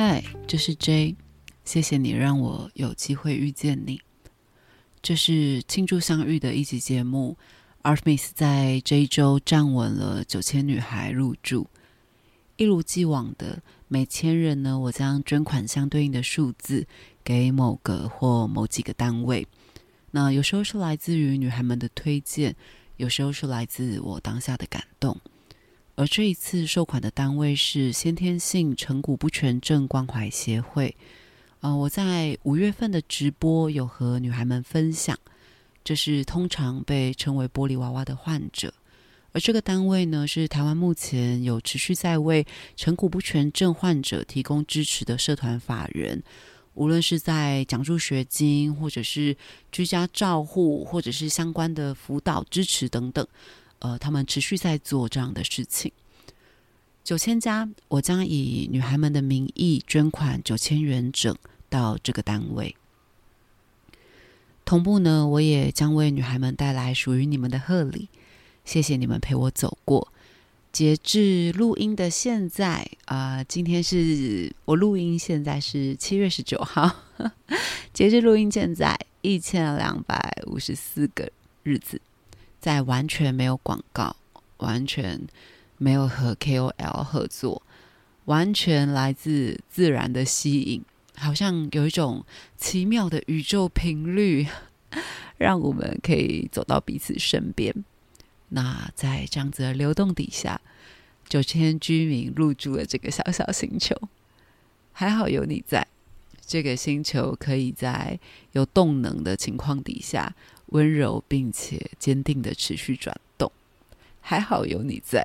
[0.00, 1.16] 嗨，这是 J，
[1.64, 4.00] 谢谢你让我有机会遇见你。
[5.02, 7.36] 这是庆祝相遇的一集节目。
[7.82, 11.66] Artemis 在这一周站稳了九千女孩入住，
[12.56, 16.86] 一如既往的每千人呢，我将捐款相对应的数字
[17.24, 19.48] 给某个或某几个单位。
[20.12, 22.54] 那有时候是来自于女孩们的推荐，
[22.98, 25.20] 有时候是来自我当下的感动。
[25.98, 30.94] 而这一次收款的单位是先天性成骨不全症关怀协会。
[31.58, 35.18] 呃，我在五月份的直播有和女孩们分享。
[35.82, 38.72] 这是通常被称为“玻璃娃娃”的患者，
[39.32, 42.46] 而这个单位呢，是台湾目前有持续在为
[42.76, 46.22] 成骨不全症患者提供支持的社团法人。
[46.74, 49.36] 无论是在奖助学金，或者是
[49.72, 53.26] 居家照护，或者是相关的辅导支持等等，
[53.80, 55.92] 呃，他们持续在做这样的事情。
[57.04, 61.34] 九千家，我将以女孩们的名义捐款九千元整
[61.70, 62.76] 到这个单位。
[64.64, 68.08] 同步呢，我也将为女孩们带来属于你们的贺礼。
[68.64, 70.12] 谢谢你们陪我走过。
[70.70, 76.94] 截至录音的现在啊，今天是我录音，现在是七月十九号。
[77.94, 81.98] 截至录音现在，一千两百五十四个日子，
[82.60, 84.16] 在完全没有广告，
[84.58, 85.20] 完全
[85.76, 87.62] 没有和 KOL 合作，
[88.24, 90.82] 完全来自自然的吸引。
[91.16, 92.24] 好像有一种
[92.56, 94.46] 奇妙的宇宙频率，
[95.36, 97.74] 让我们可以走到彼此身边。
[98.50, 100.60] 那在这样子的流动底下，
[101.28, 103.96] 九千居民入住了这个小小星球。
[104.92, 105.86] 还好有你在，
[106.46, 108.18] 这个星球可以在
[108.52, 110.34] 有动能的情况底下，
[110.68, 113.50] 温柔并且坚定的持续转动。
[114.20, 115.24] 还好有你在，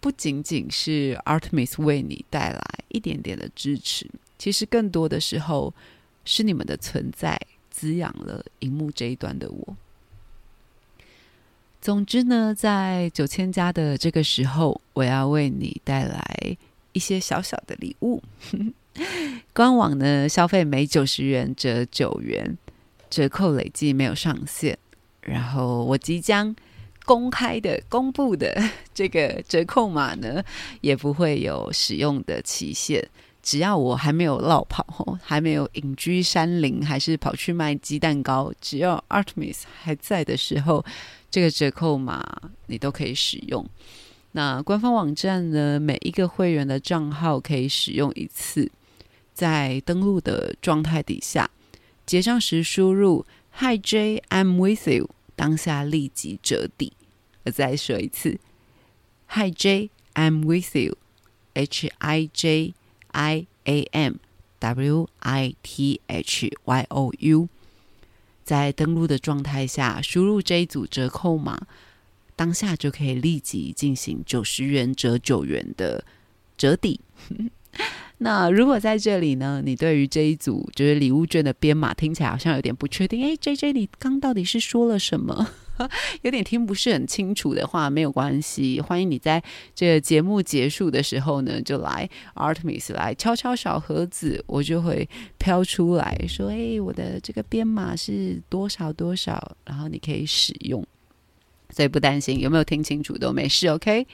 [0.00, 4.08] 不仅仅是 Artemis 为你带来一点点的支持。
[4.38, 5.72] 其实更多的时候，
[6.24, 7.40] 是你们的存在
[7.70, 9.76] 滋养了荧幕这一端的我。
[11.80, 16.56] 总之呢，在九千家的这个时候，我要为你带来
[16.92, 18.20] 一些小小的礼物。
[19.52, 22.58] 官网呢，消费每九十元折九元，
[23.10, 24.78] 折扣累计没有上限。
[25.20, 26.54] 然后我即将
[27.04, 28.54] 公开的公布的
[28.94, 30.42] 这个折扣码呢，
[30.80, 33.06] 也不会有使用的期限。
[33.40, 34.84] 只要我还没有落跑，
[35.22, 40.84] 还没有隐居山林，还是跑去卖鸡蛋糕，只要 Artemis 还在的时候，
[41.30, 42.22] 这个折扣码
[42.66, 43.66] 你都可以使用。
[44.32, 48.70] 那官方网站呢，每一个会员的账号可以使用一次，
[49.32, 51.48] 在登录的状态底下，
[52.08, 53.26] 结账时输入
[53.58, 56.94] Hi J I'm with you，当下立即折抵。
[57.44, 58.40] 我再说一次
[59.26, 62.74] ，Hi J I'm with you，H I J。
[63.10, 64.16] I A M
[64.60, 67.48] W I T H Y O U，
[68.44, 71.66] 在登录的状态下输入这一组折扣码，
[72.36, 76.04] 当下就可以立即进行九十元折九元的
[76.56, 77.00] 折抵。
[78.18, 85.48] 那如果在这里呢，你对于这一组就是礼物券的编码听起来好像有点不确定，哎，J J，你刚到底是说了什么？
[86.22, 89.40] 有点听不是很清楚的话，没有关系，欢迎你在
[89.76, 95.08] 这个节目结束的时候呢，就来 Artemis 来敲敲小盒子，我就会
[95.38, 100.84] 飘出来说：“哎，我的这个编码是多少多少，然后你可以使用。”
[101.70, 104.04] 所以不担心有没有听清楚都没事，OK？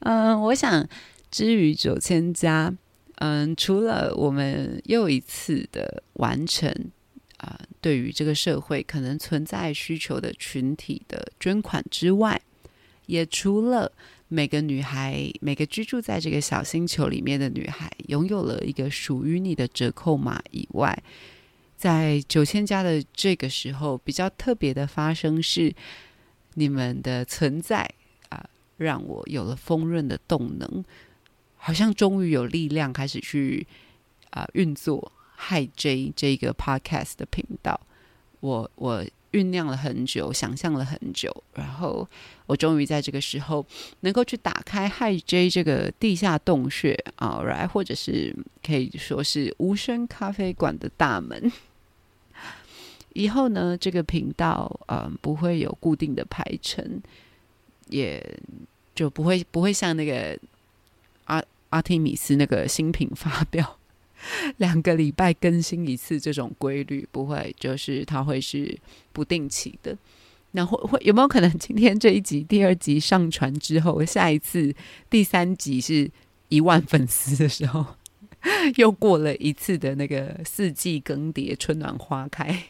[0.00, 0.86] 嗯，我想
[1.32, 2.72] 之于九千加，
[3.20, 6.74] 嗯，除了我们又一次的完成。
[7.40, 12.38] 啊，对于这个社会可能存在需求的群体的捐款之外，
[13.06, 13.90] 也除了
[14.28, 21.02] 每个女孩、每个居住在这个小星球里面的女孩拥有了一个属于你的折扣码以外，
[21.78, 25.74] 在九千家的这个时候，比较特别的发生是
[26.56, 27.90] 你们的存在
[28.28, 28.44] 啊，
[28.76, 30.84] 让我有了丰润的动能，
[31.60, 33.66] 好像终于有力量开始去
[34.30, 35.12] 啊运作。
[35.42, 37.80] Hi J 这个 Podcast 的频道，
[38.40, 39.02] 我我
[39.32, 42.06] 酝酿了很久，想象了很久，然后
[42.44, 43.64] 我终于在这个时候
[44.00, 51.50] 能够去打开 Hi J 这个地下洞穴啊，来或者是可以说是无声咖啡馆的大门。
[53.14, 57.00] 以后呢，这个频道嗯不会有固定的排程，
[57.88, 58.22] 也
[58.94, 60.38] 就不会不会像那个
[61.70, 63.78] 阿提米斯那个新品发表。
[64.58, 68.78] 两个礼拜更新一次这种规律不会，就是它会是
[69.14, 69.96] 不定期的。
[70.50, 74.74] 那会会有没有可能今天这一集第二集上传之后，下一次
[75.08, 76.10] 第三集是
[76.50, 77.86] 一万粉丝的时候，
[78.76, 82.64] 又过了一次的那个四季更迭、春暖花开，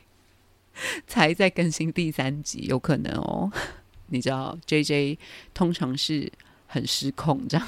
[1.08, 3.50] 才在更新第三集，有可能哦。
[4.06, 5.18] 你知道，J J
[5.52, 6.30] 通常是
[6.68, 7.66] 很失控这样。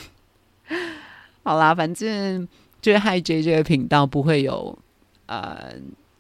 [1.43, 2.47] 好啦，反正
[2.81, 4.79] 就是 Hi J 这个频道不会有
[5.27, 5.75] 呃，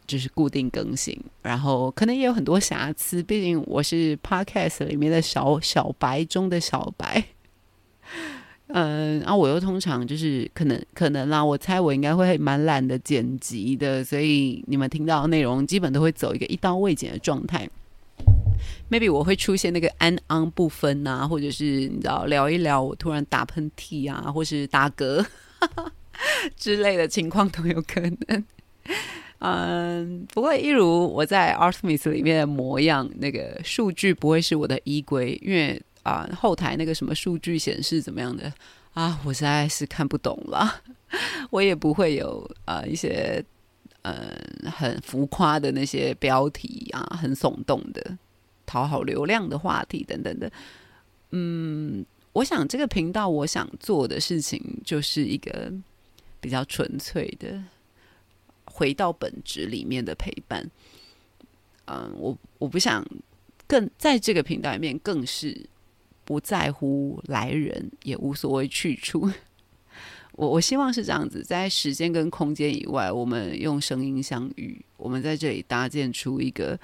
[0.07, 7.25] 就是固定更新，然后可能也有很多瑕疵，毕竟我是 Podcast 里面的小小白中的小白。
[8.75, 17.69] 嗯，然后我又通常就是可能可能啦，我猜我应该会蛮懒的剪辑的，所以你们听到的内容基本都会走一个一刀未剪的状态。
[18.93, 25.25] Maybe 我会出现那个安安不分啊，或者是你知道聊一聊我突然打喷嚏啊，或是打嗝
[26.57, 28.45] 之类的情况都有可能。
[29.39, 38.53] 嗯，不过一如我在 Artemis 里面的模样，那个数据不会是我的依归，因为啊后台那个什么数据显示怎么样的
[38.93, 40.83] 啊，我实在是看不懂了。
[41.49, 43.43] 我也不会有呃一些
[44.03, 44.15] 嗯
[44.71, 48.19] 很浮夸的那些标题啊，很耸动的。
[48.65, 50.51] 讨好流量的话题等等的，
[51.31, 55.71] 嗯，我想这个频道我想做的事情就是一个
[56.41, 57.63] 比较纯粹的
[58.65, 60.71] 回到本质里面的陪伴。
[61.87, 63.05] 嗯，我我不想
[63.67, 65.67] 更在这个频道里面更是
[66.25, 69.31] 不在乎来人，也无所谓去处。
[70.33, 76.79] 我我希望是这样子，在时间跟空间以外，我们用声音相遇，我们在这里搭建出一个。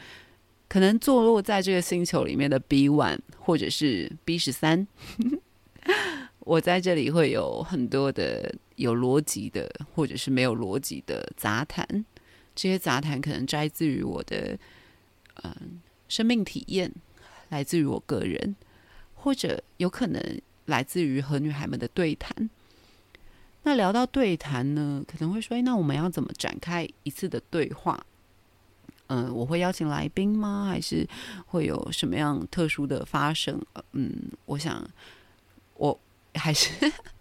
[0.69, 4.87] 可能坐落在这个星球里面的 B one 或者是 B 十三，
[6.41, 12.05] 我在这里会有很多的有逻辑的，或者是没有逻辑的杂谈。
[12.55, 14.59] 这些杂谈可能摘自于我的
[15.43, 16.93] 嗯生命体验，
[17.49, 18.57] 来自于我个人，
[19.15, 22.51] 或者有可能来自于和女孩们的对谈。
[23.63, 28.05] 那聊到对谈呢，可能会说：“哎那我们要怎么展开一次的对话？”
[29.09, 30.67] 嗯，我会邀请来宾吗？
[30.69, 31.07] 还是
[31.47, 33.61] 会有什么样特殊的发生？
[33.93, 34.13] 嗯，
[34.45, 34.87] 我想
[35.75, 35.99] 我
[36.35, 36.71] 还是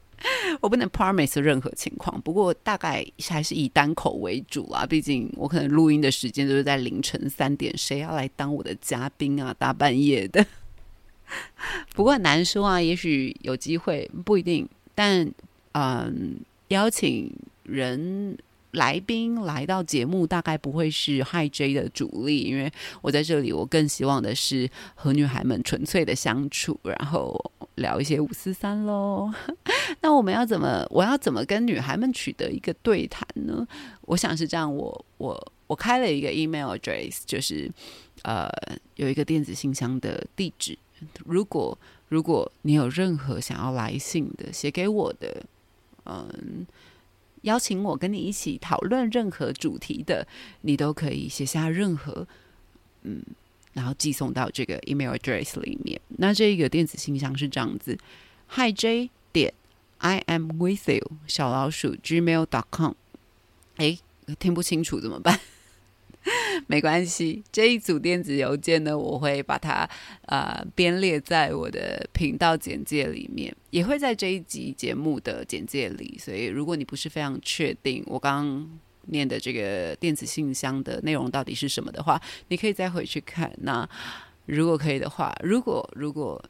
[0.59, 2.19] 我不能 promise 任何情况。
[2.21, 4.85] 不过大概还是以单口为主啦。
[4.85, 9.55] 毕竟我可能录音的时间都是在凌晨三点，谁要来当我的嘉宾啊？
[9.57, 10.45] 大半夜的。
[11.95, 14.67] 不过很难说啊，也许有机会，不一定。
[14.93, 15.31] 但
[15.71, 17.31] 嗯，邀请
[17.63, 18.37] 人。
[18.71, 22.71] 来宾来到节目，大概不会是 Hi J 的主力，因为
[23.01, 29.31] 我在这里，我更希望的是和女孩们纯粹的相处，然后聊一些五四三喽。
[30.01, 30.85] 那我们要怎么？
[30.89, 33.65] 我要怎么跟女孩们取得一个对谈呢？
[34.01, 37.71] 我想是这样，我我我开了一个 email address，就是
[38.23, 38.49] 呃
[38.95, 40.77] 有一个电子信箱的地址。
[41.25, 41.77] 如果
[42.09, 45.43] 如果你有任何想要来信的，写给我的，
[46.05, 46.67] 嗯。
[47.41, 50.27] 邀请我跟你一起讨论任何主题的，
[50.61, 52.27] 你都可以写下任何，
[53.03, 53.21] 嗯，
[53.73, 55.99] 然后寄送到这个 email address 里面。
[56.17, 57.97] 那这一个电子信箱是这样子
[58.47, 59.53] ：hi j 点
[59.99, 62.93] i am with you 小老鼠 gmail dot com。
[63.77, 63.97] 哎，
[64.39, 65.39] 听不清楚怎么办？
[66.67, 69.89] 没关系，这一组电子邮件呢，我会把它
[70.25, 76.17] 呃编列在我的频道简介里面，也会在这一集节目的简介里。
[76.19, 83.49] 所以，如果你不是非常确定我刚刚念的这个电子信箱的内容到底是什么的话，你可以再回去看。
[83.61, 83.89] 那
[84.45, 86.43] 如果可以的话，如果如果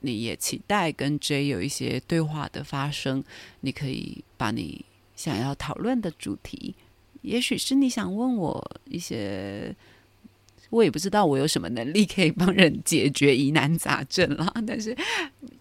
[0.00, 3.22] 你也期待跟 J 有一些对话的发生，
[3.60, 4.84] 你可以把你
[5.14, 6.74] 想要讨论的主题。
[7.24, 9.74] 也许是你想问我一些，
[10.68, 14.52] 我也不知道我有什么能力可以帮人解决疑难杂症啦。
[14.66, 14.94] 但是，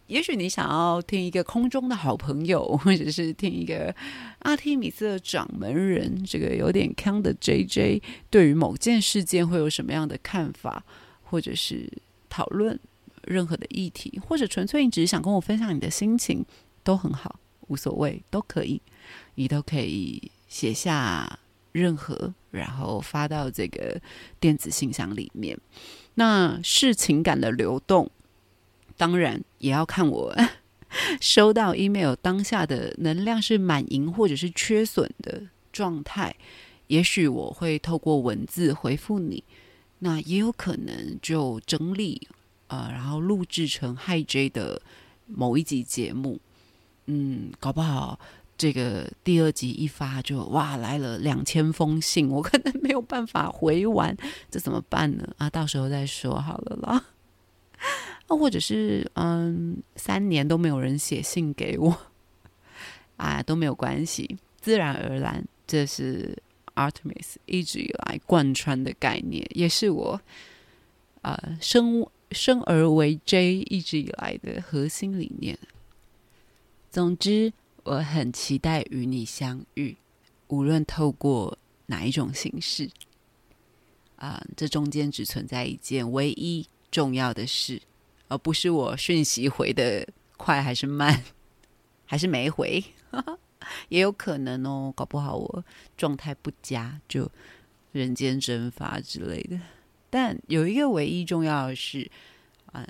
[0.08, 3.96] 也许你想要听一个空中的好朋友， 或者是听一个
[4.39, 10.84] 阿提米斯的掌门人，这个有点康的 J J 对于某件事件会有什么样的看法，
[11.24, 11.89] 或者是
[12.29, 12.77] 讨论
[13.24, 16.46] 任何的议题，或者纯粹你只是想跟我分享你的心情，
[16.84, 17.39] 都很好，
[17.70, 18.82] 无所谓，都可以，
[19.36, 21.39] 你都可以写下。
[21.74, 24.00] 任何，然后发到这个
[24.39, 25.60] 电子信箱里面。
[26.15, 28.10] 那是情感的流动，
[28.96, 30.34] 当然也要看我
[31.20, 36.36] 收到 email 当下的能量是满盈或者是缺损的状态。
[36.88, 39.44] 也许我会透过文字回复你，
[40.00, 42.27] 那也有可能就整理
[42.68, 44.82] 呃，然后录制成 Hi J 的
[45.25, 46.39] 某一集节目。
[47.08, 48.20] 嗯，搞不好。
[48.58, 54.16] 这个第二集一发就哇来了两千封信，我可能没有办法回完，
[54.50, 55.28] 这怎么办呢？
[55.38, 57.06] 啊，到时候再说好了啦。
[58.28, 61.98] 啊，或者是嗯，三年都没有人写信给我，
[63.18, 64.38] 啊，都没有关系。
[64.62, 66.38] 自然而然，这是
[66.76, 70.22] Artemis 一直以来贯穿的概念，也是我
[71.22, 75.58] 啊生生而为 J 一直以来的核心理念。
[76.90, 77.52] 总之，
[77.84, 79.98] 我很期待与你相遇，
[80.48, 82.90] 无论透过哪一种形式。
[84.16, 87.82] 啊，这中间只存在一件唯一重要的事，
[88.30, 91.22] 而不是我讯息回的快还是慢，
[92.06, 92.82] 还是没回，
[93.90, 95.66] 也有可能哦，搞不好我
[95.98, 97.30] 状态不佳，就
[97.92, 99.60] 人间蒸发之类的。
[100.10, 102.10] 但有一个唯一重要的事，
[102.72, 102.88] 嗯，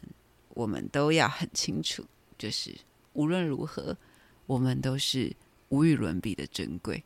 [0.50, 2.06] 我们都要很清楚，
[2.38, 2.76] 就是
[3.14, 3.98] 无论如何，
[4.46, 5.36] 我们都是
[5.70, 7.04] 无与伦比的珍贵。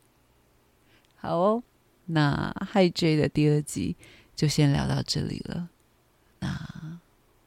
[1.16, 1.62] 好哦，
[2.06, 3.96] 那 Hi J 的第二集。
[4.38, 5.68] 就先聊到这里了，
[6.38, 7.00] 那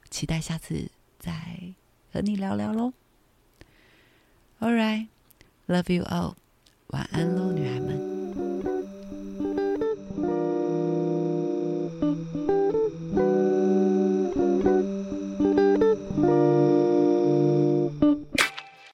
[0.09, 1.73] 期待下次再
[2.11, 2.91] 和你聊聊喽。
[4.59, 5.07] All right,
[5.67, 6.35] love you all，
[6.87, 8.10] 晚安喽，女孩们。